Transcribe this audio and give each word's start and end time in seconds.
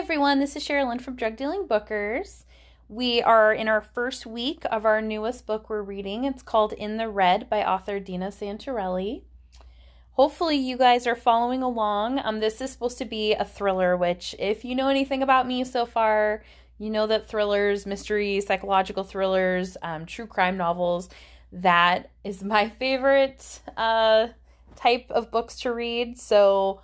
everyone, 0.00 0.40
this 0.40 0.56
is 0.56 0.66
Sherilyn 0.66 0.98
from 0.98 1.14
Drug 1.14 1.36
Dealing 1.36 1.68
Bookers. 1.68 2.44
We 2.88 3.20
are 3.20 3.52
in 3.52 3.68
our 3.68 3.82
first 3.82 4.24
week 4.24 4.62
of 4.70 4.86
our 4.86 5.02
newest 5.02 5.44
book 5.44 5.68
we're 5.68 5.82
reading. 5.82 6.24
It's 6.24 6.42
called 6.42 6.72
In 6.72 6.96
the 6.96 7.06
Red 7.06 7.50
by 7.50 7.62
author 7.62 8.00
Dina 8.00 8.28
Santorelli. 8.28 9.24
Hopefully, 10.12 10.56
you 10.56 10.78
guys 10.78 11.06
are 11.06 11.14
following 11.14 11.62
along. 11.62 12.18
Um, 12.18 12.40
this 12.40 12.62
is 12.62 12.70
supposed 12.70 12.96
to 12.96 13.04
be 13.04 13.34
a 13.34 13.44
thriller, 13.44 13.94
which, 13.94 14.34
if 14.38 14.64
you 14.64 14.74
know 14.74 14.88
anything 14.88 15.22
about 15.22 15.46
me 15.46 15.64
so 15.64 15.84
far, 15.84 16.42
you 16.78 16.88
know 16.88 17.06
that 17.06 17.28
thrillers, 17.28 17.84
mystery, 17.84 18.40
psychological 18.40 19.04
thrillers, 19.04 19.76
um, 19.82 20.06
true 20.06 20.26
crime 20.26 20.56
novels, 20.56 21.10
that 21.52 22.08
is 22.24 22.42
my 22.42 22.68
favorite 22.80 23.60
uh, 23.76 24.28
type 24.76 25.10
of 25.10 25.30
books 25.30 25.60
to 25.60 25.74
read. 25.74 26.18
So, 26.18 26.80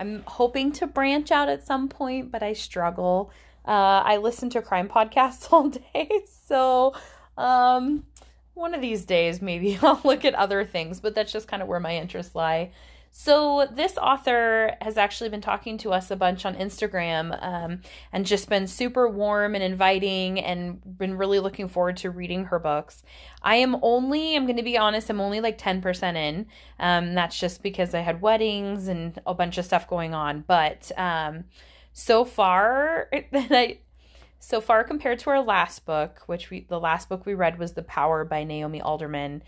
I'm 0.00 0.22
hoping 0.26 0.72
to 0.72 0.86
branch 0.86 1.30
out 1.30 1.50
at 1.50 1.66
some 1.66 1.88
point, 1.88 2.32
but 2.32 2.42
I 2.42 2.54
struggle. 2.54 3.30
Uh, 3.66 4.02
I 4.04 4.16
listen 4.16 4.48
to 4.50 4.62
crime 4.62 4.88
podcasts 4.88 5.46
all 5.52 5.68
day, 5.68 6.22
so 6.26 6.94
um, 7.36 8.06
one 8.54 8.74
of 8.74 8.80
these 8.80 9.04
days 9.04 9.42
maybe 9.42 9.78
I'll 9.82 10.00
look 10.02 10.24
at 10.24 10.34
other 10.34 10.64
things, 10.64 11.00
but 11.00 11.14
that's 11.14 11.30
just 11.30 11.46
kind 11.46 11.62
of 11.62 11.68
where 11.68 11.80
my 11.80 11.96
interests 11.96 12.34
lie. 12.34 12.70
So, 13.12 13.66
this 13.70 13.98
author 13.98 14.76
has 14.80 14.96
actually 14.96 15.30
been 15.30 15.40
talking 15.40 15.76
to 15.78 15.92
us 15.92 16.12
a 16.12 16.16
bunch 16.16 16.46
on 16.46 16.54
Instagram 16.54 17.36
um, 17.42 17.80
and 18.12 18.24
just 18.24 18.48
been 18.48 18.68
super 18.68 19.08
warm 19.08 19.56
and 19.56 19.64
inviting 19.64 20.38
and 20.38 20.80
been 20.96 21.18
really 21.18 21.40
looking 21.40 21.66
forward 21.66 21.96
to 21.98 22.10
reading 22.10 22.44
her 22.46 22.60
books. 22.60 23.02
I 23.42 23.56
am 23.56 23.76
only, 23.82 24.36
I'm 24.36 24.46
going 24.46 24.56
to 24.58 24.62
be 24.62 24.78
honest, 24.78 25.10
I'm 25.10 25.20
only 25.20 25.40
like 25.40 25.58
10% 25.58 26.14
in. 26.14 26.46
Um, 26.78 27.14
that's 27.14 27.38
just 27.38 27.64
because 27.64 27.94
I 27.94 28.00
had 28.00 28.22
weddings 28.22 28.86
and 28.86 29.20
a 29.26 29.34
bunch 29.34 29.58
of 29.58 29.64
stuff 29.64 29.88
going 29.88 30.14
on. 30.14 30.44
But 30.46 30.92
um, 30.96 31.44
so 31.92 32.24
far, 32.24 33.10
so 34.38 34.60
far 34.60 34.84
compared 34.84 35.18
to 35.20 35.30
our 35.30 35.42
last 35.42 35.84
book, 35.84 36.22
which 36.26 36.48
we, 36.48 36.60
the 36.68 36.78
last 36.78 37.08
book 37.08 37.26
we 37.26 37.34
read 37.34 37.58
was 37.58 37.72
The 37.72 37.82
Power 37.82 38.24
by 38.24 38.44
Naomi 38.44 38.80
Alderman. 38.80 39.42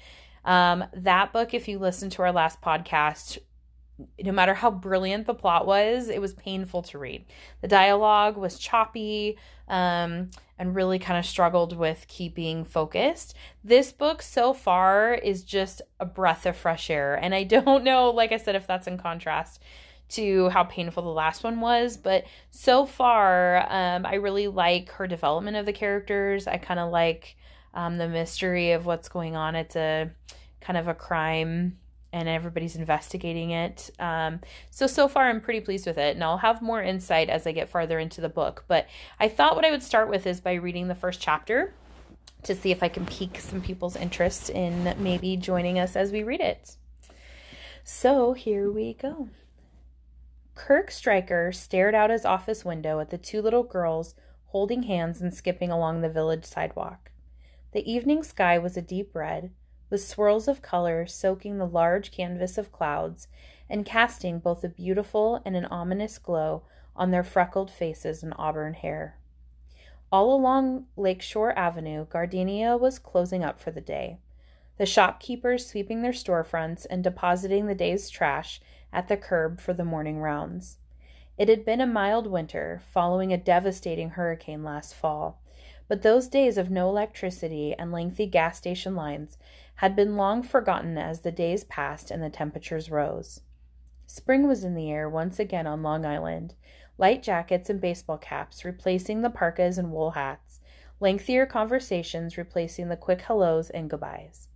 Um, 0.45 0.85
that 0.93 1.33
book, 1.33 1.55
if 1.55 1.69
you 1.69 1.79
listen 1.79 2.11
to 2.11 2.23
our 2.23 2.33
last 2.33 2.61
podcast, 2.61 3.39
no 4.23 4.33
matter 4.33 4.55
how 4.55 4.71
brilliant 4.71 5.27
the 5.27 5.35
plot 5.35 5.67
was, 5.67 6.09
it 6.09 6.21
was 6.21 6.35
painful 6.35 6.83
to 6.83 6.99
read. 6.99 7.25
The 7.61 7.69
dialogue 7.69 8.37
was 8.37 8.59
choppy 8.59 9.39
um, 9.69 10.31
and 10.59 10.75
really 10.75 10.99
kind 10.99 11.19
of 11.19 11.27
struggled 11.27 11.77
with 11.77 12.07
keeping 12.09 12.65
focused. 12.65 13.35
This 13.65 13.93
book 13.93 14.23
so 14.23 14.53
far 14.53 15.15
is 15.15 15.43
just 15.43 15.83
a 15.99 16.07
breath 16.07 16.47
of 16.47 16.57
fresh 16.57 16.91
air. 16.91 17.15
And 17.15 17.35
I 17.35 17.45
don't 17.57 17.85
know, 17.85 18.11
like 18.11 18.33
I 18.33 18.37
said, 18.37 18.55
if 18.55 18.67
that's 18.67 18.87
in 18.87 18.99
contrast 18.99 19.63
to 20.11 20.51
how 20.51 20.65
painful 20.65 21.03
the 21.03 21.09
last 21.09 21.43
one 21.43 21.61
was, 21.61 21.97
but 21.97 22.25
so 22.51 22.85
far, 22.85 23.67
um, 23.73 24.05
I 24.05 24.15
really 24.15 24.47
like 24.47 24.91
her 24.93 25.07
development 25.07 25.57
of 25.57 25.65
the 25.65 25.73
characters. 25.73 26.47
I 26.47 26.59
kind 26.59 26.79
of 26.79 26.91
like 26.91 27.37
um, 27.73 27.97
the 27.97 28.09
mystery 28.09 28.73
of 28.73 28.85
what's 28.85 29.09
going 29.09 29.37
on. 29.37 29.55
It's 29.55 29.77
a 29.77 30.11
kind 30.61 30.77
of 30.77 30.89
a 30.89 30.95
crime 30.95 31.79
and 32.13 32.29
everybody's 32.29 32.77
investigating 32.77 33.51
it. 33.51 33.91
Um, 33.99 34.41
so, 34.71 34.87
so 34.87 35.09
far, 35.09 35.29
I'm 35.29 35.41
pretty 35.41 35.61
pleased 35.61 35.87
with 35.87 35.99
it, 35.99 36.15
and 36.15 36.23
I'll 36.23 36.39
have 36.39 36.61
more 36.61 36.83
insight 36.83 37.31
as 37.31 37.47
I 37.47 37.53
get 37.53 37.69
farther 37.69 37.99
into 37.99 38.21
the 38.21 38.29
book. 38.29 38.65
But 38.69 38.87
I 39.19 39.29
thought 39.29 39.57
what 39.57 39.65
I 39.65 39.71
would 39.71 39.83
start 39.83 40.09
with 40.09 40.27
is 40.27 40.41
by 40.41 40.55
reading 40.55 40.89
the 40.89 40.95
first 40.95 41.21
chapter 41.21 41.75
to 42.43 42.55
see 42.55 42.71
if 42.71 42.83
I 42.83 42.89
can 42.89 43.07
pique 43.07 43.39
some 43.41 43.63
people's 43.63 43.97
interest 43.97 44.51
in 44.51 44.95
maybe 44.99 45.37
joining 45.37 45.79
us 45.79 45.97
as 45.97 46.13
we 46.13 46.23
read 46.23 46.41
it. 46.41 46.77
So, 47.85 48.33
here 48.33 48.71
we 48.71 48.95
go. 48.95 49.29
Kirk 50.55 50.91
Stryker 50.91 51.51
stared 51.51 51.95
out 51.95 52.11
his 52.11 52.27
office 52.27 52.65
window 52.65 53.01
at 53.01 53.11
the 53.11 53.19
two 53.19 53.41
little 53.41 53.63
girls 53.63 54.15
holding 54.47 54.83
hands 54.83 55.23
and 55.23 55.33
skipping 55.33 55.71
along 55.71 56.03
the 56.03 56.11
village 56.11 56.45
sidewalk. 56.45 57.11
The 57.73 57.91
evening 57.91 58.23
sky 58.23 58.59
was 58.59 58.77
a 58.77 58.83
deep 58.83 59.15
red 59.15 59.51
with 59.93 60.03
swirls 60.03 60.49
of 60.49 60.63
color 60.63 61.07
soaking 61.07 61.59
the 61.59 61.67
large 61.67 62.11
canvas 62.11 62.57
of 62.57 62.73
clouds 62.73 63.29
and 63.69 63.85
casting 63.85 64.39
both 64.39 64.65
a 64.65 64.69
beautiful 64.69 65.43
and 65.45 65.55
an 65.55 65.67
ominous 65.67 66.17
glow 66.17 66.63
on 66.97 67.11
their 67.11 67.23
freckled 67.23 67.71
faces 67.71 68.23
and 68.23 68.33
auburn 68.39 68.73
hair. 68.73 69.19
All 70.11 70.35
along 70.35 70.87
Lakeshore 70.97 71.57
Avenue, 71.59 72.07
Gardenia 72.07 72.79
was 72.79 72.99
closing 72.99 73.45
up 73.45 73.61
for 73.61 73.71
the 73.71 73.83
day, 73.83 74.17
the 74.79 74.87
shopkeepers 74.87 75.67
sweeping 75.67 76.01
their 76.01 76.13
storefronts 76.13 76.87
and 76.89 77.05
depositing 77.05 77.67
the 77.67 77.75
day's 77.75 78.09
trash 78.09 78.63
at 78.95 79.09
the 79.09 79.17
curb 79.19 79.61
for 79.61 79.75
the 79.75 79.85
morning 79.85 80.21
rounds. 80.21 80.79
It 81.37 81.51
had 81.51 81.67
been 81.67 81.83
a 81.83 81.87
mild 81.87 82.27
winter, 82.27 82.81
following 82.91 83.31
a 83.31 83.37
devastating 83.37 84.11
hurricane 84.11 84.65
last 84.65 84.95
fall, 84.95 85.43
but 85.87 86.01
those 86.01 86.29
days 86.29 86.57
of 86.57 86.71
no 86.71 86.89
electricity 86.89 87.75
and 87.79 87.93
lengthy 87.93 88.27
gas 88.27 88.57
station 88.57 88.97
lines 88.97 89.37
had 89.83 89.97
been 89.97 90.17
long 90.17 90.45
forgotten 90.45 90.97
as 90.97 91.23
the 91.23 91.33
days 91.33 91.65
passed 91.65 92.13
and 92.13 92.23
the 92.23 92.31
temperatures 92.31 92.89
rose. 92.89 93.41
Spring 94.07 94.47
was 94.47 94.63
in 94.63 94.77
the 94.77 94.89
air 94.89 95.09
once 95.09 95.41
again 95.41 95.67
on 95.67 95.83
Long 95.83 96.07
Island, 96.07 96.55
light 96.99 97.21
jackets 97.21 97.69
and 97.69 97.81
baseball 97.81 98.17
caps 98.17 98.65
replacing 98.65 99.23
the 99.23 99.29
parkas 99.29 99.79
and 99.79 99.91
wool 99.91 100.13
hats, 100.13 100.61
lengthier 101.01 101.47
conversations 101.47 102.39
replacing 102.39 102.91
the 102.91 102.97
quick 102.97 103.23
hellos 103.23 103.71
and 103.71 103.91
goodbyes. 103.91 104.47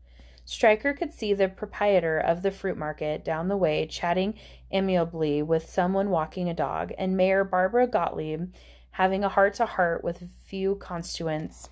Stryker 0.44 0.92
could 0.92 1.12
see 1.12 1.34
the 1.34 1.48
proprietor 1.48 2.20
of 2.20 2.42
the 2.42 2.52
fruit 2.52 2.78
market 2.78 3.24
down 3.24 3.48
the 3.48 3.56
way 3.56 3.84
chatting 3.84 4.34
amiably 4.70 5.42
with 5.42 5.68
someone 5.68 6.08
walking 6.08 6.48
a 6.48 6.54
dog, 6.54 6.92
and 6.96 7.16
Mayor 7.16 7.42
Barbara 7.42 7.88
Gottlieb 7.88 8.52
having 8.92 9.24
a 9.24 9.28
heart 9.28 9.54
to 9.54 9.66
heart 9.66 10.04
with 10.04 10.22
a 10.22 10.28
few 10.44 10.76
constituents 10.76 11.68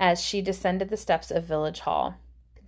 as 0.00 0.20
she 0.20 0.42
descended 0.42 0.88
the 0.88 0.96
steps 0.96 1.30
of 1.30 1.44
Village 1.44 1.80
Hall. 1.80 2.16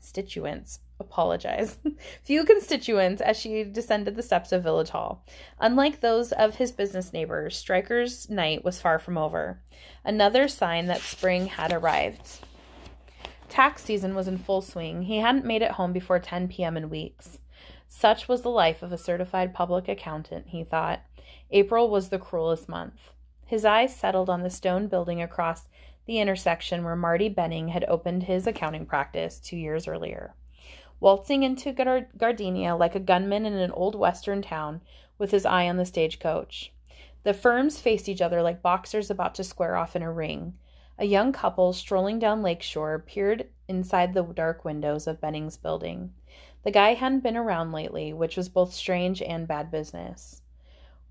Constituents, 0.05 0.81
apologize. 1.01 1.79
Few 2.25 2.45
constituents 2.45 3.23
as 3.23 3.39
she 3.39 3.65
descended 3.65 4.17
the 4.17 4.23
steps 4.23 4.53
of 4.53 4.63
Village 4.63 4.91
Hall. 4.91 5.25
Unlike 5.59 6.01
those 6.01 6.31
of 6.31 6.57
his 6.57 6.73
business 6.73 7.15
neighbors, 7.15 7.57
Stryker's 7.57 8.29
night 8.29 8.63
was 8.63 8.83
far 8.83 8.99
from 8.99 9.17
over. 9.17 9.63
Another 10.05 10.47
sign 10.47 10.89
that 10.89 11.01
spring 11.01 11.47
had 11.47 11.73
arrived. 11.73 12.41
Tax 13.49 13.83
season 13.83 14.15
was 14.15 14.29
in 14.29 14.37
full 14.37 14.61
swing. 14.61 15.05
He 15.05 15.21
hadn't 15.21 15.47
made 15.47 15.63
it 15.63 15.73
home 15.73 15.95
before 15.95 16.19
10 16.19 16.49
p.m. 16.49 16.77
in 16.77 16.91
weeks. 16.91 17.39
Such 17.89 18.29
was 18.29 18.43
the 18.43 18.51
life 18.51 18.83
of 18.83 18.93
a 18.93 18.99
certified 18.99 19.55
public 19.55 19.89
accountant, 19.89 20.49
he 20.49 20.65
thought. 20.65 21.01
April 21.51 21.89
was 21.89 22.11
the 22.11 22.19
cruelest 22.19 22.69
month. 22.69 23.13
His 23.47 23.65
eyes 23.65 23.97
settled 23.97 24.29
on 24.29 24.43
the 24.43 24.51
stone 24.51 24.87
building 24.87 25.23
across 25.23 25.67
the 26.07 26.21
intersection 26.21 26.85
where 26.85 26.97
Marty 26.97 27.29
Benning 27.29 27.69
had 27.69 27.85
opened 27.89 28.25
his 28.25 28.47
accounting 28.47 28.87
practice 28.87 29.39
two 29.39 29.57
years 29.57 29.89
earlier. 29.89 30.35
Waltzing 31.01 31.43
into 31.43 31.73
Gardenia 31.73 32.77
like 32.77 32.95
a 32.95 33.01
gunman 33.01 33.47
in 33.47 33.55
an 33.55 33.71
old 33.73 33.95
western 33.95 34.43
town 34.43 34.81
with 35.19 35.31
his 35.31 35.45
eye 35.45 35.69
on 35.69 35.77
the 35.77 35.85
stagecoach. 35.85 36.73
The 37.25 37.35
firms 37.35 37.81
faced 37.81 38.09
each 38.09 38.21
other 38.21 38.43
like 38.43 38.63
boxers 38.63 39.11
about 39.11 39.35
to 39.37 39.45
square 39.45 39.77
off 39.77 39.97
in 39.97 40.03
a 40.03 40.13
ring. 40.13 40.55
A 40.99 41.07
young 41.07 41.33
couple 41.33 41.73
strolling 41.73 42.19
down 42.19 42.43
Lakeshore 42.43 43.01
peered 43.01 43.49
inside 43.67 44.15
the 44.15 44.23
dark 44.23 44.65
windows 44.65 45.07
of 45.07 45.21
Benning's 45.21 45.57
building. 45.57 46.13
The 46.63 46.71
guy 46.71 46.95
hadn't 46.95 47.25
been 47.25 47.37
around 47.37 47.73
lately, 47.73 48.13
which 48.13 48.37
was 48.37 48.49
both 48.49 48.73
strange 48.73 49.21
and 49.21 49.49
bad 49.49 49.71
business. 49.71 50.43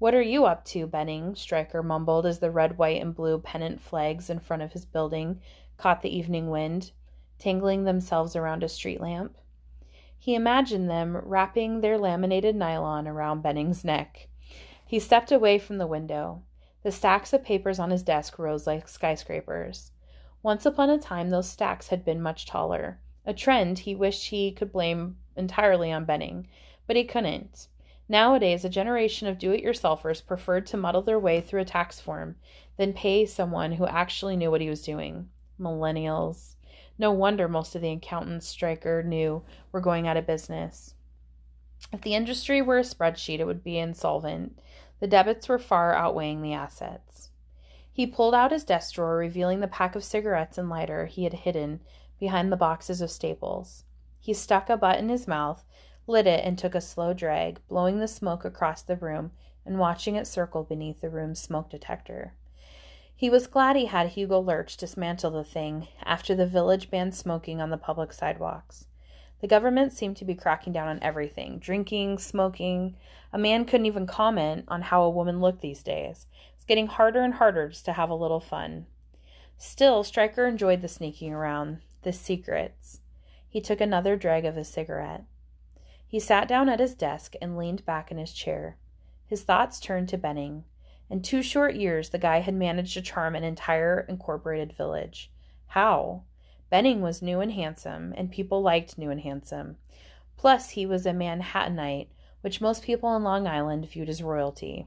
What 0.03 0.15
are 0.15 0.21
you 0.21 0.43
up 0.43 0.65
to, 0.65 0.85
Benning? 0.85 1.33
Stryker 1.33 1.81
mumbled 1.81 2.25
as 2.25 2.39
the 2.39 2.51
red, 2.51 2.77
white, 2.77 3.01
and 3.01 3.15
blue 3.15 3.39
pennant 3.39 3.79
flags 3.79 4.29
in 4.29 4.41
front 4.41 4.61
of 4.61 4.73
his 4.73 4.83
building 4.83 5.39
caught 5.77 6.01
the 6.01 6.13
evening 6.13 6.49
wind, 6.49 6.91
tangling 7.39 7.85
themselves 7.85 8.35
around 8.35 8.65
a 8.65 8.67
street 8.67 8.99
lamp. 8.99 9.37
He 10.19 10.35
imagined 10.35 10.89
them 10.89 11.15
wrapping 11.15 11.79
their 11.79 11.97
laminated 11.97 12.53
nylon 12.53 13.07
around 13.07 13.43
Benning's 13.43 13.85
neck. 13.85 14.27
He 14.85 14.99
stepped 14.99 15.31
away 15.31 15.57
from 15.57 15.77
the 15.77 15.87
window. 15.87 16.43
The 16.81 16.91
stacks 16.91 17.31
of 17.31 17.45
papers 17.45 17.79
on 17.79 17.89
his 17.89 18.03
desk 18.03 18.37
rose 18.37 18.67
like 18.67 18.89
skyscrapers. 18.89 19.93
Once 20.41 20.65
upon 20.65 20.89
a 20.89 20.99
time, 20.99 21.29
those 21.29 21.49
stacks 21.49 21.87
had 21.87 22.03
been 22.03 22.21
much 22.21 22.45
taller, 22.45 22.99
a 23.25 23.33
trend 23.33 23.79
he 23.79 23.95
wished 23.95 24.31
he 24.31 24.51
could 24.51 24.73
blame 24.73 25.15
entirely 25.37 25.93
on 25.93 26.03
Benning, 26.03 26.49
but 26.87 26.97
he 26.97 27.05
couldn't. 27.05 27.69
Nowadays, 28.13 28.63
a 28.63 28.69
generation 28.69 29.27
of 29.27 29.39
do 29.39 29.53
it 29.53 29.63
yourselfers 29.63 30.23
preferred 30.23 30.67
to 30.67 30.77
muddle 30.77 31.01
their 31.01 31.17
way 31.17 31.41
through 31.41 31.61
a 31.61 31.65
tax 31.65 31.99
form 31.99 32.35
than 32.77 32.93
pay 32.93 33.25
someone 33.25 33.71
who 33.71 33.87
actually 33.87 34.37
knew 34.37 34.51
what 34.51 34.61
he 34.61 34.69
was 34.69 34.83
doing. 34.83 35.29
Millennials. 35.59 36.53
No 36.99 37.11
wonder 37.11 37.47
most 37.47 37.73
of 37.73 37.81
the 37.81 37.89
accountants 37.89 38.47
Stryker 38.47 39.01
knew 39.01 39.41
were 39.71 39.81
going 39.81 40.07
out 40.07 40.15
of 40.15 40.27
business. 40.27 40.93
If 41.91 42.01
the 42.01 42.13
industry 42.13 42.61
were 42.61 42.77
a 42.77 42.83
spreadsheet, 42.83 43.39
it 43.39 43.47
would 43.47 43.63
be 43.63 43.79
insolvent. 43.79 44.59
The 44.99 45.07
debits 45.07 45.49
were 45.49 45.57
far 45.57 45.95
outweighing 45.95 46.43
the 46.43 46.53
assets. 46.53 47.31
He 47.91 48.05
pulled 48.05 48.35
out 48.35 48.51
his 48.51 48.63
desk 48.63 48.93
drawer, 48.93 49.17
revealing 49.17 49.59
the 49.59 49.67
pack 49.67 49.95
of 49.95 50.03
cigarettes 50.03 50.59
and 50.59 50.69
lighter 50.69 51.07
he 51.07 51.23
had 51.23 51.33
hidden 51.33 51.79
behind 52.19 52.51
the 52.51 52.57
boxes 52.57 53.01
of 53.01 53.09
staples. 53.09 53.85
He 54.19 54.35
stuck 54.35 54.69
a 54.69 54.77
butt 54.77 54.99
in 54.99 55.09
his 55.09 55.27
mouth 55.27 55.65
lit 56.07 56.27
it, 56.27 56.43
and 56.45 56.57
took 56.57 56.75
a 56.75 56.81
slow 56.81 57.13
drag, 57.13 57.59
blowing 57.67 57.99
the 57.99 58.07
smoke 58.07 58.45
across 58.45 58.81
the 58.81 58.95
room 58.95 59.31
and 59.65 59.79
watching 59.79 60.15
it 60.15 60.27
circle 60.27 60.63
beneath 60.63 61.01
the 61.01 61.09
room's 61.09 61.39
smoke 61.39 61.69
detector. 61.69 62.33
He 63.15 63.29
was 63.29 63.47
glad 63.47 63.75
he 63.75 63.85
had 63.85 64.09
Hugo 64.09 64.39
Lurch 64.39 64.75
dismantle 64.75 65.31
the 65.31 65.43
thing 65.43 65.87
after 66.03 66.35
the 66.35 66.47
village 66.47 66.89
banned 66.89 67.15
smoking 67.15 67.61
on 67.61 67.69
the 67.69 67.77
public 67.77 68.11
sidewalks. 68.11 68.87
The 69.39 69.47
government 69.47 69.93
seemed 69.93 70.17
to 70.17 70.25
be 70.25 70.35
cracking 70.35 70.73
down 70.73 70.87
on 70.87 70.99
everything 71.01 71.59
drinking, 71.59 72.17
smoking. 72.17 72.95
A 73.31 73.37
man 73.37 73.65
couldn't 73.65 73.85
even 73.85 74.07
comment 74.07 74.65
on 74.67 74.83
how 74.83 75.03
a 75.03 75.09
woman 75.09 75.41
looked 75.41 75.61
these 75.61 75.83
days. 75.83 76.27
It's 76.55 76.65
getting 76.65 76.87
harder 76.87 77.21
and 77.21 77.35
harder 77.35 77.69
just 77.69 77.85
to 77.85 77.93
have 77.93 78.09
a 78.09 78.15
little 78.15 78.39
fun. 78.39 78.87
Still, 79.57 80.03
Stryker 80.03 80.45
enjoyed 80.47 80.81
the 80.81 80.87
sneaking 80.87 81.33
around, 81.33 81.79
the 82.03 82.13
secrets. 82.13 82.99
He 83.47 83.61
took 83.61 83.79
another 83.79 84.15
drag 84.15 84.45
of 84.45 84.55
his 84.55 84.67
cigarette. 84.67 85.23
He 86.13 86.19
sat 86.19 86.47
down 86.47 86.69
at 86.69 86.79
his 86.79 86.93
desk 86.93 87.33
and 87.41 87.57
leaned 87.57 87.87
back 87.87 88.11
in 88.11 88.19
his 88.19 88.33
chair. 88.33 88.77
His 89.25 89.41
thoughts 89.41 89.79
turned 89.79 90.09
to 90.09 90.17
Benning. 90.19 90.63
In 91.09 91.23
two 91.23 91.41
short 91.41 91.73
years, 91.73 92.11
the 92.11 92.19
guy 92.19 92.41
had 92.41 92.53
managed 92.53 92.93
to 92.93 93.01
charm 93.01 93.35
an 93.35 93.43
entire 93.43 94.01
incorporated 94.01 94.73
village. 94.73 95.31
How? 95.69 96.21
Benning 96.69 97.01
was 97.01 97.23
new 97.23 97.39
and 97.39 97.53
handsome, 97.53 98.13
and 98.15 98.31
people 98.31 98.61
liked 98.61 98.95
new 98.95 99.09
and 99.09 99.21
handsome. 99.21 99.77
Plus, 100.37 100.69
he 100.69 100.85
was 100.85 101.07
a 101.07 101.13
Manhattanite, 101.13 102.09
which 102.41 102.61
most 102.61 102.83
people 102.83 103.09
on 103.09 103.23
Long 103.23 103.47
Island 103.47 103.89
viewed 103.89 104.07
as 104.07 104.21
royalty. 104.21 104.85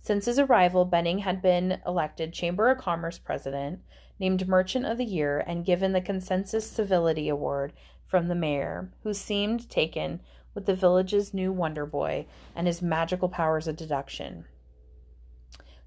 Since 0.00 0.26
his 0.26 0.38
arrival, 0.38 0.84
Benning 0.84 1.20
had 1.20 1.40
been 1.40 1.80
elected 1.86 2.34
Chamber 2.34 2.68
of 2.68 2.76
Commerce 2.76 3.16
president, 3.16 3.80
named 4.20 4.46
Merchant 4.46 4.84
of 4.84 4.98
the 4.98 5.06
Year, 5.06 5.38
and 5.38 5.64
given 5.64 5.94
the 5.94 6.02
Consensus 6.02 6.70
Civility 6.70 7.30
Award 7.30 7.72
from 8.04 8.28
the 8.28 8.34
mayor, 8.34 8.90
who 9.02 9.14
seemed 9.14 9.70
taken 9.70 10.20
with 10.58 10.66
the 10.66 10.74
village's 10.74 11.32
new 11.32 11.52
wonder 11.52 11.86
boy 11.86 12.26
and 12.56 12.66
his 12.66 12.82
magical 12.82 13.28
powers 13.28 13.68
of 13.68 13.76
deduction. 13.76 14.44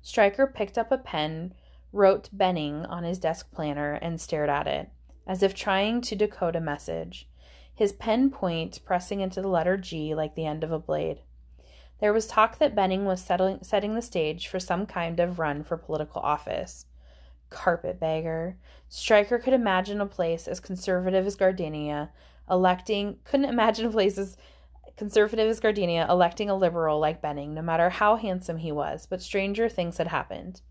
Stryker 0.01 0.47
picked 0.47 0.77
up 0.77 0.93
a 0.93 0.97
pen, 0.97 1.53
wrote 1.91 2.29
Benning 2.31 2.85
on 2.85 3.03
his 3.03 3.19
desk 3.19 3.51
planner, 3.51 3.95
and 3.95 4.21
stared 4.21 4.49
at 4.49 4.67
it, 4.67 4.89
as 5.27 5.43
if 5.43 5.53
trying 5.53 5.99
to 5.99 6.15
decode 6.15 6.55
a 6.55 6.61
message, 6.61 7.27
his 7.75 7.91
pen 7.91 8.29
point 8.29 8.79
pressing 8.85 9.19
into 9.19 9.41
the 9.41 9.49
letter 9.49 9.75
G 9.75 10.15
like 10.15 10.35
the 10.35 10.45
end 10.45 10.63
of 10.63 10.71
a 10.71 10.79
blade. 10.79 11.19
There 11.99 12.13
was 12.13 12.25
talk 12.25 12.57
that 12.59 12.73
Benning 12.73 13.03
was 13.03 13.21
settling, 13.21 13.59
setting 13.63 13.95
the 13.95 14.01
stage 14.01 14.47
for 14.47 14.61
some 14.61 14.85
kind 14.85 15.19
of 15.19 15.37
run 15.37 15.65
for 15.65 15.75
political 15.75 16.21
office. 16.21 16.85
Carpetbagger. 17.49 18.55
Stryker 18.87 19.37
could 19.37 19.51
imagine 19.51 19.99
a 19.99 20.05
place 20.05 20.47
as 20.47 20.61
conservative 20.61 21.27
as 21.27 21.35
Gardenia 21.35 22.09
electing, 22.51 23.17
couldn't 23.23 23.49
imagine 23.49 23.85
a 23.85 23.91
place 23.91 24.17
as 24.17 24.37
Conservative 25.01 25.49
as 25.49 25.59
Gardenia 25.59 26.05
electing 26.07 26.47
a 26.47 26.55
liberal 26.55 26.99
like 26.99 27.23
Benning, 27.23 27.55
no 27.55 27.63
matter 27.63 27.89
how 27.89 28.17
handsome 28.17 28.59
he 28.59 28.71
was, 28.71 29.07
but 29.07 29.19
stranger 29.19 29.67
things 29.67 29.97
had 29.97 30.09
happened. 30.09 30.61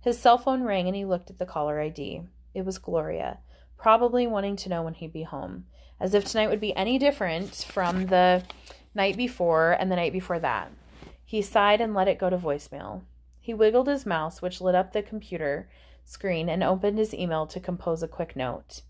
His 0.00 0.18
cell 0.18 0.36
phone 0.36 0.64
rang 0.64 0.88
and 0.88 0.96
he 0.96 1.04
looked 1.04 1.30
at 1.30 1.38
the 1.38 1.46
caller 1.46 1.80
ID. 1.80 2.22
It 2.54 2.64
was 2.64 2.78
Gloria, 2.78 3.38
probably 3.76 4.26
wanting 4.26 4.56
to 4.56 4.68
know 4.68 4.82
when 4.82 4.94
he'd 4.94 5.12
be 5.12 5.22
home, 5.22 5.66
as 6.00 6.12
if 6.12 6.24
tonight 6.24 6.48
would 6.50 6.58
be 6.58 6.74
any 6.74 6.98
different 6.98 7.54
from 7.54 8.06
the 8.06 8.42
night 8.96 9.16
before 9.16 9.76
and 9.78 9.92
the 9.92 9.96
night 9.96 10.12
before 10.12 10.40
that. 10.40 10.72
He 11.24 11.40
sighed 11.40 11.80
and 11.80 11.94
let 11.94 12.08
it 12.08 12.18
go 12.18 12.30
to 12.30 12.36
voicemail. 12.36 13.02
He 13.38 13.54
wiggled 13.54 13.86
his 13.86 14.04
mouse, 14.04 14.42
which 14.42 14.60
lit 14.60 14.74
up 14.74 14.92
the 14.92 15.02
computer 15.02 15.68
screen, 16.04 16.48
and 16.48 16.64
opened 16.64 16.98
his 16.98 17.14
email 17.14 17.46
to 17.46 17.60
compose 17.60 18.02
a 18.02 18.08
quick 18.08 18.34
note. 18.34 18.82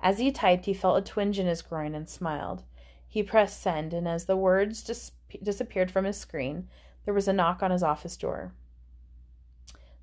As 0.00 0.20
he 0.20 0.30
typed, 0.30 0.66
he 0.66 0.74
felt 0.74 0.98
a 0.98 1.02
twinge 1.02 1.40
in 1.40 1.48
his 1.48 1.60
groin 1.60 1.92
and 1.96 2.08
smiled. 2.08 2.62
He 3.08 3.22
pressed 3.22 3.60
send, 3.60 3.94
and 3.94 4.06
as 4.06 4.26
the 4.26 4.36
words 4.36 4.82
dis- 4.82 5.12
disappeared 5.42 5.90
from 5.90 6.04
his 6.04 6.18
screen, 6.18 6.68
there 7.04 7.14
was 7.14 7.26
a 7.26 7.32
knock 7.32 7.62
on 7.62 7.70
his 7.70 7.82
office 7.82 8.16
door. 8.16 8.52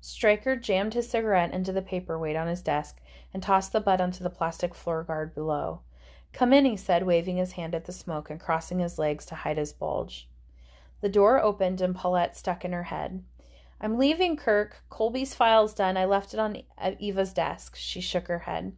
Stryker 0.00 0.56
jammed 0.56 0.94
his 0.94 1.08
cigarette 1.08 1.52
into 1.52 1.72
the 1.72 1.82
paperweight 1.82 2.36
on 2.36 2.46
his 2.46 2.62
desk 2.62 3.00
and 3.32 3.42
tossed 3.42 3.72
the 3.72 3.80
butt 3.80 4.00
onto 4.00 4.22
the 4.22 4.30
plastic 4.30 4.74
floor 4.74 5.02
guard 5.02 5.34
below. 5.34 5.80
Come 6.32 6.52
in, 6.52 6.64
he 6.64 6.76
said, 6.76 7.06
waving 7.06 7.36
his 7.36 7.52
hand 7.52 7.74
at 7.74 7.86
the 7.86 7.92
smoke 7.92 8.28
and 8.28 8.38
crossing 8.38 8.78
his 8.78 8.98
legs 8.98 9.24
to 9.26 9.34
hide 9.34 9.56
his 9.56 9.72
bulge. 9.72 10.28
The 11.00 11.08
door 11.08 11.40
opened 11.40 11.80
and 11.80 11.94
Paulette 11.94 12.36
stuck 12.36 12.64
in 12.64 12.72
her 12.72 12.84
head. 12.84 13.22
I'm 13.80 13.98
leaving, 13.98 14.36
Kirk. 14.36 14.82
Colby's 14.90 15.34
file's 15.34 15.74
done. 15.74 15.96
I 15.96 16.04
left 16.04 16.34
it 16.34 16.40
on 16.40 16.62
Eva's 16.98 17.32
desk. 17.32 17.76
She 17.76 18.00
shook 18.00 18.28
her 18.28 18.40
head. 18.40 18.72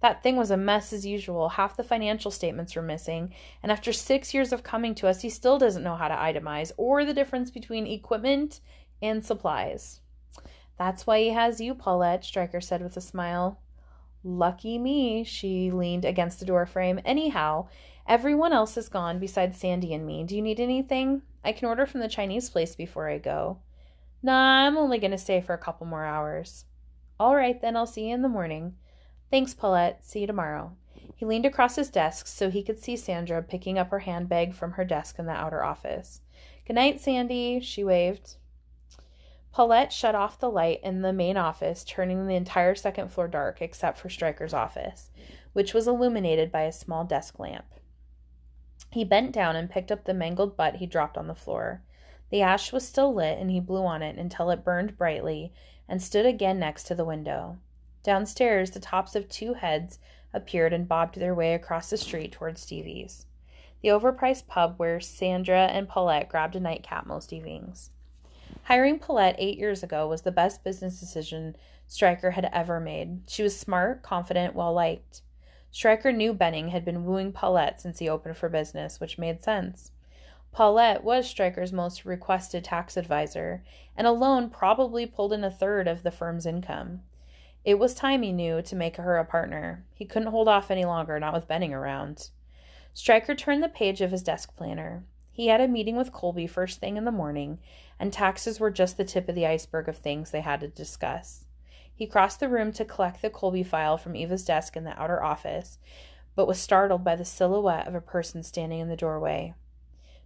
That 0.00 0.22
thing 0.22 0.36
was 0.36 0.50
a 0.50 0.56
mess 0.56 0.92
as 0.92 1.04
usual. 1.04 1.50
Half 1.50 1.76
the 1.76 1.84
financial 1.84 2.30
statements 2.30 2.74
were 2.74 2.82
missing, 2.82 3.34
and 3.62 3.70
after 3.70 3.92
six 3.92 4.32
years 4.32 4.52
of 4.52 4.62
coming 4.62 4.94
to 4.96 5.08
us, 5.08 5.20
he 5.20 5.30
still 5.30 5.58
doesn't 5.58 5.82
know 5.82 5.96
how 5.96 6.08
to 6.08 6.14
itemize 6.14 6.72
or 6.76 7.04
the 7.04 7.14
difference 7.14 7.50
between 7.50 7.86
equipment 7.86 8.60
and 9.02 9.24
supplies. 9.24 10.00
That's 10.78 11.06
why 11.06 11.20
he 11.20 11.30
has 11.30 11.60
you, 11.60 11.74
Paulette, 11.74 12.24
Stryker 12.24 12.62
said 12.62 12.82
with 12.82 12.96
a 12.96 13.02
smile. 13.02 13.60
Lucky 14.24 14.78
me, 14.78 15.24
she 15.24 15.70
leaned 15.70 16.06
against 16.06 16.40
the 16.40 16.46
doorframe. 16.46 17.00
Anyhow, 17.04 17.68
everyone 18.08 18.52
else 18.52 18.78
is 18.78 18.88
gone 18.88 19.18
besides 19.18 19.58
Sandy 19.58 19.92
and 19.92 20.06
me. 20.06 20.24
Do 20.24 20.34
you 20.34 20.42
need 20.42 20.60
anything? 20.60 21.22
I 21.44 21.52
can 21.52 21.68
order 21.68 21.84
from 21.84 22.00
the 22.00 22.08
Chinese 22.08 22.48
place 22.48 22.74
before 22.74 23.10
I 23.10 23.18
go. 23.18 23.58
Nah, 24.22 24.66
I'm 24.66 24.76
only 24.76 24.98
going 24.98 25.10
to 25.10 25.18
stay 25.18 25.40
for 25.40 25.54
a 25.54 25.58
couple 25.58 25.86
more 25.86 26.04
hours. 26.04 26.64
All 27.18 27.34
right, 27.34 27.60
then 27.60 27.76
I'll 27.76 27.86
see 27.86 28.08
you 28.08 28.14
in 28.14 28.22
the 28.22 28.28
morning. 28.28 28.74
Thanks, 29.30 29.54
Paulette. 29.54 30.04
See 30.04 30.20
you 30.20 30.26
tomorrow. 30.26 30.72
He 31.14 31.24
leaned 31.24 31.46
across 31.46 31.76
his 31.76 31.90
desk 31.90 32.26
so 32.26 32.50
he 32.50 32.62
could 32.62 32.82
see 32.82 32.96
Sandra 32.96 33.42
picking 33.42 33.78
up 33.78 33.90
her 33.90 34.00
handbag 34.00 34.54
from 34.54 34.72
her 34.72 34.84
desk 34.84 35.18
in 35.18 35.26
the 35.26 35.32
outer 35.32 35.62
office. 35.62 36.22
Good 36.66 36.74
night, 36.74 37.00
Sandy, 37.00 37.60
she 37.60 37.84
waved. 37.84 38.36
Paulette 39.52 39.92
shut 39.92 40.14
off 40.14 40.38
the 40.38 40.50
light 40.50 40.80
in 40.82 41.02
the 41.02 41.12
main 41.12 41.36
office, 41.36 41.84
turning 41.84 42.26
the 42.26 42.36
entire 42.36 42.74
second 42.74 43.12
floor 43.12 43.28
dark 43.28 43.60
except 43.60 43.98
for 43.98 44.08
Stryker's 44.08 44.54
office, 44.54 45.10
which 45.52 45.74
was 45.74 45.86
illuminated 45.86 46.50
by 46.50 46.62
a 46.62 46.72
small 46.72 47.04
desk 47.04 47.38
lamp. 47.38 47.66
He 48.90 49.04
bent 49.04 49.32
down 49.32 49.56
and 49.56 49.70
picked 49.70 49.92
up 49.92 50.04
the 50.04 50.14
mangled 50.14 50.56
butt 50.56 50.76
he 50.76 50.86
dropped 50.86 51.18
on 51.18 51.26
the 51.26 51.34
floor. 51.34 51.82
The 52.30 52.42
ash 52.42 52.72
was 52.72 52.86
still 52.86 53.12
lit, 53.12 53.38
and 53.38 53.50
he 53.50 53.60
blew 53.60 53.84
on 53.84 54.02
it 54.02 54.16
until 54.16 54.50
it 54.50 54.64
burned 54.64 54.96
brightly 54.96 55.52
and 55.88 56.00
stood 56.00 56.26
again 56.26 56.58
next 56.58 56.84
to 56.84 56.94
the 56.94 57.04
window. 57.04 57.58
Downstairs, 58.02 58.70
the 58.70 58.80
tops 58.80 59.14
of 59.14 59.28
two 59.28 59.54
heads 59.54 59.98
appeared 60.32 60.72
and 60.72 60.88
bobbed 60.88 61.16
their 61.16 61.34
way 61.34 61.54
across 61.54 61.90
the 61.90 61.96
street 61.96 62.32
toward 62.32 62.56
Stevie's, 62.56 63.26
the 63.82 63.88
overpriced 63.88 64.46
pub 64.46 64.74
where 64.78 65.00
Sandra 65.00 65.66
and 65.66 65.88
Paulette 65.88 66.28
grabbed 66.28 66.56
a 66.56 66.60
nightcap 66.60 67.06
most 67.06 67.32
evenings. 67.32 67.90
Hiring 68.64 68.98
Paulette 68.98 69.36
eight 69.38 69.58
years 69.58 69.82
ago 69.82 70.06
was 70.06 70.22
the 70.22 70.32
best 70.32 70.64
business 70.64 71.00
decision 71.00 71.56
Stryker 71.86 72.32
had 72.32 72.48
ever 72.52 72.80
made. 72.80 73.22
She 73.28 73.42
was 73.42 73.58
smart, 73.58 74.02
confident, 74.02 74.54
well 74.54 74.72
liked. 74.72 75.22
Stryker 75.70 76.12
knew 76.12 76.32
Benning 76.32 76.68
had 76.68 76.84
been 76.84 77.04
wooing 77.04 77.32
Paulette 77.32 77.80
since 77.80 77.98
he 77.98 78.08
opened 78.08 78.36
for 78.36 78.48
business, 78.48 78.98
which 78.98 79.18
made 79.18 79.42
sense. 79.42 79.92
Paulette 80.52 81.04
was 81.04 81.28
Stryker's 81.28 81.72
most 81.72 82.04
requested 82.04 82.64
tax 82.64 82.96
advisor, 82.96 83.62
and 83.96 84.06
alone 84.06 84.50
probably 84.50 85.06
pulled 85.06 85.32
in 85.32 85.44
a 85.44 85.50
third 85.50 85.86
of 85.86 86.02
the 86.02 86.10
firm's 86.10 86.46
income. 86.46 87.02
It 87.64 87.78
was 87.78 87.94
time, 87.94 88.22
he 88.22 88.32
knew, 88.32 88.62
to 88.62 88.76
make 88.76 88.96
her 88.96 89.18
a 89.18 89.24
partner. 89.24 89.84
He 89.94 90.06
couldn't 90.06 90.30
hold 90.30 90.48
off 90.48 90.70
any 90.70 90.84
longer, 90.84 91.20
not 91.20 91.34
with 91.34 91.48
Benning 91.48 91.74
around. 91.74 92.30
Stryker 92.94 93.34
turned 93.34 93.62
the 93.62 93.68
page 93.68 94.00
of 94.00 94.10
his 94.10 94.22
desk 94.22 94.56
planner. 94.56 95.04
He 95.30 95.48
had 95.48 95.60
a 95.60 95.68
meeting 95.68 95.96
with 95.96 96.12
Colby 96.12 96.46
first 96.46 96.80
thing 96.80 96.96
in 96.96 97.04
the 97.04 97.12
morning, 97.12 97.58
and 97.98 98.12
taxes 98.12 98.58
were 98.58 98.70
just 98.70 98.96
the 98.96 99.04
tip 99.04 99.28
of 99.28 99.34
the 99.34 99.46
iceberg 99.46 99.88
of 99.88 99.98
things 99.98 100.30
they 100.30 100.40
had 100.40 100.60
to 100.60 100.68
discuss. 100.68 101.44
He 101.94 102.06
crossed 102.06 102.40
the 102.40 102.48
room 102.48 102.72
to 102.72 102.84
collect 102.84 103.20
the 103.20 103.30
Colby 103.30 103.62
file 103.62 103.98
from 103.98 104.16
Eva's 104.16 104.44
desk 104.44 104.76
in 104.76 104.84
the 104.84 104.98
outer 105.00 105.22
office, 105.22 105.78
but 106.34 106.48
was 106.48 106.58
startled 106.58 107.04
by 107.04 107.14
the 107.14 107.24
silhouette 107.24 107.86
of 107.86 107.94
a 107.94 108.00
person 108.00 108.42
standing 108.42 108.80
in 108.80 108.88
the 108.88 108.96
doorway. 108.96 109.54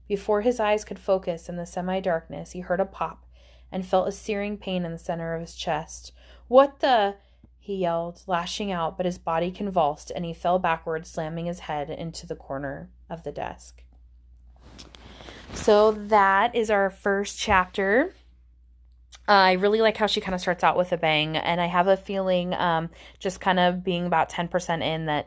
Before 0.06 0.42
his 0.42 0.60
eyes 0.60 0.84
could 0.84 0.98
focus 0.98 1.48
in 1.48 1.56
the 1.56 1.66
semi 1.66 1.98
darkness, 1.98 2.52
he 2.52 2.60
heard 2.60 2.80
a 2.80 2.84
pop 2.84 3.26
and 3.72 3.84
felt 3.84 4.06
a 4.06 4.12
searing 4.12 4.56
pain 4.56 4.84
in 4.84 4.92
the 4.92 4.98
center 4.98 5.34
of 5.34 5.40
his 5.40 5.56
chest. 5.56 6.12
What 6.48 6.80
the? 6.80 7.16
he 7.64 7.76
yelled, 7.76 8.20
lashing 8.26 8.70
out, 8.70 8.98
but 8.98 9.06
his 9.06 9.16
body 9.16 9.50
convulsed 9.50 10.12
and 10.14 10.22
he 10.22 10.34
fell 10.34 10.58
backward, 10.58 11.06
slamming 11.06 11.46
his 11.46 11.60
head 11.60 11.88
into 11.88 12.26
the 12.26 12.36
corner 12.36 12.90
of 13.08 13.22
the 13.22 13.32
desk. 13.32 13.82
So 15.54 15.92
that 15.92 16.54
is 16.54 16.68
our 16.68 16.90
first 16.90 17.38
chapter. 17.38 18.12
Uh, 19.26 19.32
I 19.32 19.52
really 19.52 19.80
like 19.80 19.96
how 19.96 20.06
she 20.06 20.20
kind 20.20 20.34
of 20.34 20.42
starts 20.42 20.62
out 20.62 20.76
with 20.76 20.92
a 20.92 20.98
bang, 20.98 21.38
and 21.38 21.58
I 21.58 21.64
have 21.64 21.88
a 21.88 21.96
feeling, 21.96 22.52
um, 22.52 22.90
just 23.18 23.40
kind 23.40 23.58
of 23.58 23.82
being 23.82 24.04
about 24.04 24.28
10% 24.28 24.82
in, 24.82 25.06
that 25.06 25.26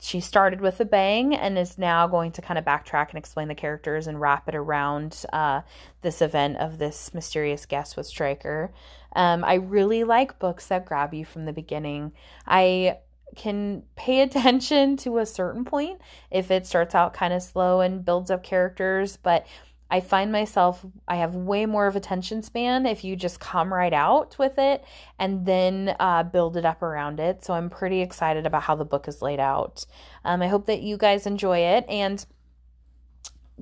she 0.00 0.20
started 0.20 0.60
with 0.60 0.80
a 0.80 0.84
bang 0.84 1.34
and 1.34 1.58
is 1.58 1.78
now 1.78 2.06
going 2.06 2.32
to 2.32 2.42
kind 2.42 2.58
of 2.58 2.64
backtrack 2.64 3.10
and 3.10 3.18
explain 3.18 3.48
the 3.48 3.54
characters 3.54 4.06
and 4.06 4.20
wrap 4.20 4.48
it 4.48 4.54
around 4.54 5.24
uh, 5.32 5.62
this 6.02 6.20
event 6.20 6.58
of 6.58 6.78
this 6.78 7.14
mysterious 7.14 7.66
guest 7.66 7.96
with 7.96 8.06
Stryker. 8.06 8.72
Um, 9.14 9.44
I 9.44 9.54
really 9.54 10.04
like 10.04 10.38
books 10.38 10.66
that 10.66 10.84
grab 10.84 11.14
you 11.14 11.24
from 11.24 11.46
the 11.46 11.52
beginning. 11.52 12.12
I 12.46 12.98
can 13.36 13.84
pay 13.96 14.20
attention 14.22 14.98
to 14.98 15.18
a 15.18 15.26
certain 15.26 15.64
point 15.64 16.00
if 16.30 16.50
it 16.50 16.66
starts 16.66 16.94
out 16.94 17.14
kind 17.14 17.32
of 17.32 17.42
slow 17.42 17.80
and 17.80 18.04
builds 18.04 18.30
up 18.30 18.42
characters, 18.42 19.16
but 19.16 19.46
I 19.90 20.00
find 20.00 20.32
myself, 20.32 20.84
I 21.06 21.16
have 21.16 21.34
way 21.34 21.64
more 21.66 21.86
of 21.86 21.94
attention 21.94 22.42
span 22.42 22.86
if 22.86 23.04
you 23.04 23.14
just 23.14 23.38
come 23.38 23.72
right 23.72 23.92
out 23.92 24.36
with 24.38 24.58
it 24.58 24.84
and 25.18 25.46
then 25.46 25.94
uh, 26.00 26.24
build 26.24 26.56
it 26.56 26.64
up 26.64 26.82
around 26.82 27.20
it. 27.20 27.44
So 27.44 27.54
I'm 27.54 27.70
pretty 27.70 28.00
excited 28.00 28.46
about 28.46 28.62
how 28.62 28.74
the 28.74 28.84
book 28.84 29.06
is 29.06 29.22
laid 29.22 29.38
out. 29.38 29.86
Um, 30.24 30.42
I 30.42 30.48
hope 30.48 30.66
that 30.66 30.82
you 30.82 30.96
guys 30.96 31.26
enjoy 31.26 31.58
it. 31.58 31.84
And 31.88 32.24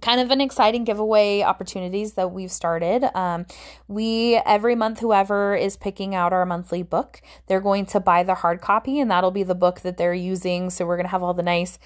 kind 0.03 0.21
of 0.21 0.31
an 0.31 0.41
exciting 0.41 0.85
giveaway 0.85 1.43
opportunities 1.43 2.15
that 2.15 2.33
we've 2.33 2.51
started. 2.51 3.05
Um, 3.17 3.47
we 3.87 4.37
every 4.45 4.75
month, 4.75 5.01
whoever 5.01 5.55
is 5.55 5.77
picking 5.77 6.15
out 6.15 6.33
our 6.33 6.45
monthly 6.45 6.83
book, 6.83 7.23
they're 7.47 7.61
going 7.61 7.87
to 7.87 8.01
buy 8.01 8.23
the 8.23 8.35
hard 8.35 8.61
copy, 8.61 8.99
and 8.99 9.11
that'll 9.11 9.31
be 9.31 9.45
the 9.45 9.55
book 9.55 9.81
that 9.81 9.97
they're 9.97 10.15
using. 10.15 10.71
So 10.71 10.85
we're 10.85 10.97
gonna 10.97 11.09
have 11.09 11.23
all 11.23 11.35
the 11.35 11.43
nice 11.43 11.79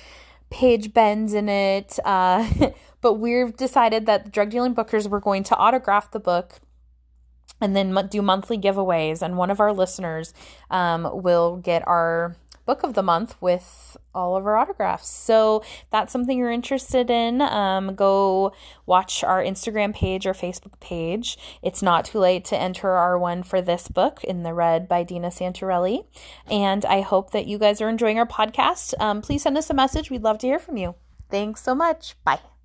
page 0.50 0.92
bends 0.92 1.34
in 1.34 1.48
it. 1.48 1.98
Uh, 2.04 2.70
but 3.00 3.14
we've 3.14 3.56
decided 3.56 4.06
that 4.06 4.24
the 4.24 4.30
drug 4.30 4.50
dealing 4.50 4.74
bookers 4.74 5.08
we're 5.08 5.20
going 5.20 5.44
to 5.44 5.56
autograph 5.56 6.10
the 6.10 6.20
book 6.20 6.60
and 7.60 7.74
then 7.74 8.08
do 8.10 8.22
monthly 8.22 8.58
giveaways 8.58 9.22
and 9.22 9.36
one 9.36 9.50
of 9.50 9.60
our 9.60 9.72
listeners 9.72 10.32
um, 10.70 11.08
will 11.22 11.56
get 11.56 11.86
our 11.86 12.36
book 12.68 12.82
of 12.82 12.92
the 12.92 13.02
month 13.02 13.34
with 13.40 13.96
all 14.14 14.36
of 14.36 14.46
our 14.46 14.58
autographs. 14.58 15.08
So 15.08 15.64
that's 15.90 16.12
something 16.12 16.36
you're 16.36 16.52
interested 16.52 17.08
in. 17.08 17.40
Um, 17.40 17.94
go 17.94 18.52
watch 18.84 19.24
our 19.24 19.42
Instagram 19.42 19.94
page 19.94 20.26
or 20.26 20.34
Facebook 20.34 20.78
page. 20.78 21.38
It's 21.62 21.80
not 21.80 22.04
too 22.04 22.18
late 22.18 22.44
to 22.46 22.58
enter 22.58 22.90
our 22.90 23.18
one 23.18 23.42
for 23.42 23.62
this 23.62 23.88
book 23.88 24.22
in 24.22 24.42
the 24.42 24.52
red 24.52 24.86
by 24.86 25.02
Dina 25.02 25.28
Santorelli. 25.28 26.04
And 26.50 26.84
I 26.84 27.00
hope 27.00 27.30
that 27.30 27.46
you 27.46 27.56
guys 27.56 27.80
are 27.80 27.88
enjoying 27.88 28.18
our 28.18 28.26
podcast. 28.26 28.92
Um, 29.00 29.22
please 29.22 29.42
send 29.42 29.56
us 29.56 29.70
a 29.70 29.74
message. 29.74 30.10
We'd 30.10 30.22
love 30.22 30.36
to 30.40 30.46
hear 30.46 30.58
from 30.58 30.76
you. 30.76 30.94
Thanks 31.30 31.62
so 31.62 31.74
much. 31.74 32.16
Bye. 32.22 32.57